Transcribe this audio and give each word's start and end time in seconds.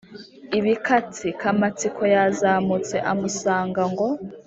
ibikatsi. 0.57 1.27
Kamatsiko 1.41 2.01
yazamutse 2.15 2.95
amusanga 3.11 3.81
ngo 3.91 4.07